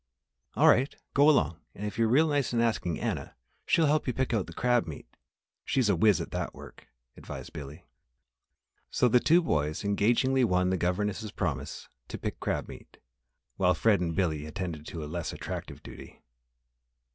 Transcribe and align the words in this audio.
"All 0.55 0.67
right, 0.67 0.95
go 1.13 1.29
along; 1.29 1.59
and 1.75 1.85
if 1.85 1.99
you're 1.99 2.07
real 2.07 2.27
nice 2.27 2.53
in 2.53 2.59
asking 2.59 2.99
Anna, 2.99 3.35
she'll 3.67 3.85
help 3.85 4.07
you 4.07 4.13
pick 4.15 4.33
out 4.33 4.47
the 4.47 4.51
crab 4.53 4.87
meat. 4.87 5.05
She's 5.63 5.89
a 5.89 5.95
wiz. 5.95 6.19
at 6.19 6.31
that 6.31 6.55
work," 6.55 6.87
advised 7.15 7.53
Billy. 7.53 7.83
So 8.89 9.07
the 9.07 9.19
two 9.19 9.43
boys 9.43 9.83
engagingly 9.85 10.43
won 10.43 10.71
the 10.71 10.75
governess' 10.77 11.29
promise 11.29 11.87
to 12.07 12.17
pick 12.17 12.39
crab 12.39 12.67
meat, 12.67 12.97
while 13.57 13.75
Fred 13.75 13.99
and 14.01 14.15
Billy 14.15 14.47
attended 14.47 14.87
to 14.87 15.03
a 15.03 15.05
less 15.05 15.33
attractive 15.33 15.83
duty. 15.83 16.23